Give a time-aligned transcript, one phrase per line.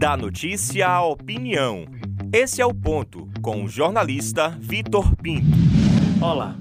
[0.00, 1.84] Da notícia à opinião.
[2.32, 5.44] Esse é o ponto com o jornalista Vitor Pinto.
[6.22, 6.56] Olá.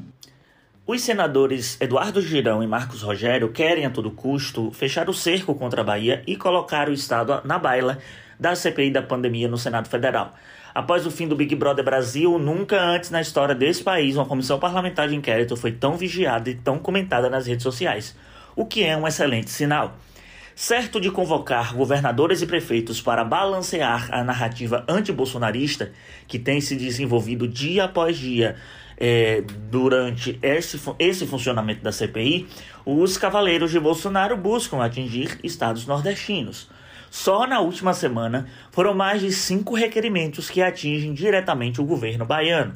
[0.86, 5.80] Os senadores Eduardo Girão e Marcos Rogério querem a todo custo fechar o cerco contra
[5.80, 8.00] a Bahia e colocar o Estado na baila
[8.38, 10.36] da CPI da pandemia no Senado Federal.
[10.76, 14.60] Após o fim do Big Brother Brasil, nunca antes na história desse país uma comissão
[14.60, 18.18] parlamentar de inquérito foi tão vigiada e tão comentada nas redes sociais,
[18.54, 19.98] o que é um excelente sinal.
[20.62, 25.94] Certo de convocar governadores e prefeitos para balancear a narrativa antibolsonarista
[26.28, 28.58] que tem se desenvolvido dia após dia
[28.98, 29.42] é,
[29.72, 32.46] durante esse, esse funcionamento da CPI,
[32.86, 36.70] os cavaleiros de Bolsonaro buscam atingir estados nordestinos.
[37.10, 42.74] Só na última semana foram mais de cinco requerimentos que atingem diretamente o governo baiano.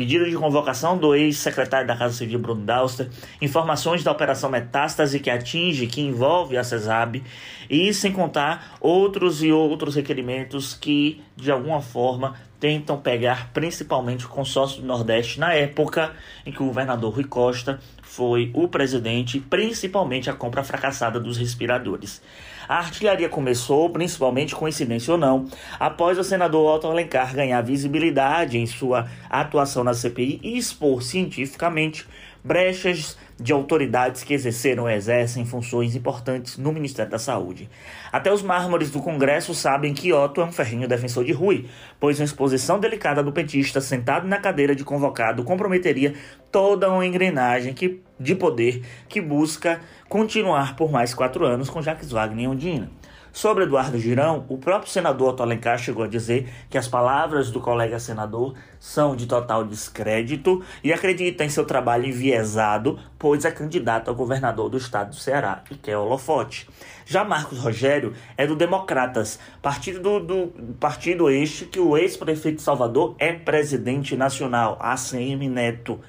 [0.00, 5.28] Pedido de convocação do ex-secretário da Casa Civil Bruno Dauster, informações da Operação Metástase que
[5.28, 7.22] atinge, que envolve a CESAB,
[7.68, 14.28] e sem contar outros e outros requerimentos que, de alguma forma, tentam pegar principalmente o
[14.28, 16.12] consórcio do Nordeste na época
[16.44, 22.20] em que o governador Rui Costa foi o presidente, principalmente a compra fracassada dos respiradores.
[22.68, 25.46] A artilharia começou, principalmente coincidência ou não,
[25.78, 32.06] após o senador Otto Alencar ganhar visibilidade em sua atuação na CPI e expor cientificamente
[32.42, 37.70] brechas de autoridades que exerceram ou exercem funções importantes no Ministério da Saúde.
[38.12, 41.66] Até os mármores do Congresso sabem que Otto é um ferrinho defensor de Rui,
[41.98, 46.14] pois uma exposição delicada do petista sentado na cadeira de convocado comprometeria
[46.52, 52.10] toda uma engrenagem que, de poder que busca continuar por mais quatro anos com Jacques
[52.10, 52.90] Wagner e Ondina.
[53.32, 57.60] Sobre Eduardo Girão, o próprio senador Otto Alencar chegou a dizer que as palavras do
[57.60, 64.10] colega senador são de total descrédito e acredita em seu trabalho enviesado, pois é candidato
[64.10, 66.68] a governador do estado do Ceará e quer holofote.
[67.06, 72.62] Já Marcos Rogério é do Democratas, partido, do, do partido este que o ex-prefeito de
[72.62, 76.00] Salvador é presidente nacional, ACM Neto.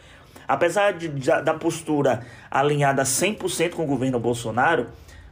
[0.47, 4.88] Apesar de, da postura alinhada 100% com o governo Bolsonaro,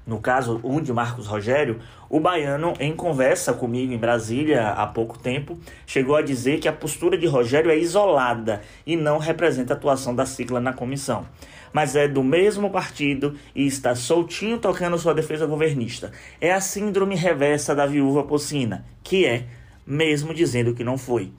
[0.09, 5.19] no caso um de Marcos Rogério, o baiano, em conversa comigo em Brasília há pouco
[5.19, 9.77] tempo, chegou a dizer que a postura de Rogério é isolada e não representa a
[9.77, 11.27] atuação da sigla na comissão.
[11.71, 16.11] Mas é do mesmo partido e está soltinho tocando sua defesa governista.
[16.41, 19.45] É a síndrome reversa da viúva porcina, que é,
[19.85, 21.31] mesmo dizendo que não foi.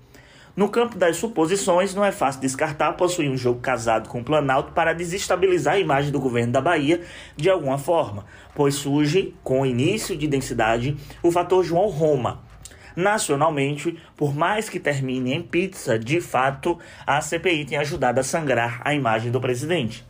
[0.60, 4.72] No campo das suposições, não é fácil descartar possuir um jogo casado com o Planalto
[4.72, 7.00] para desestabilizar a imagem do governo da Bahia
[7.34, 12.42] de alguma forma, pois surge, com o início de densidade, o fator João Roma.
[12.94, 18.82] Nacionalmente, por mais que termine em pizza, de fato, a CPI tem ajudado a sangrar
[18.84, 20.06] a imagem do presidente.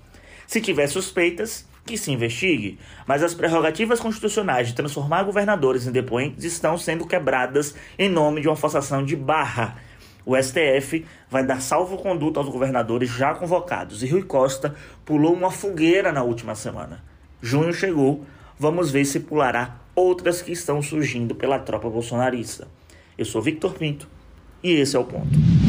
[0.49, 6.43] Se tiver suspeitas, que se investigue, mas as prerrogativas constitucionais de transformar governadores em depoentes
[6.43, 9.77] estão sendo quebradas em nome de uma forçação de barra
[10.25, 16.13] o STF vai dar salvo-conduto aos governadores já convocados e Rui Costa pulou uma fogueira
[16.13, 17.03] na última semana.
[17.41, 18.25] Junho chegou,
[18.59, 22.69] vamos ver se pulará outras que estão surgindo pela tropa bolsonarista.
[23.17, 24.09] Eu sou Victor Pinto
[24.63, 25.60] e esse é o ponto.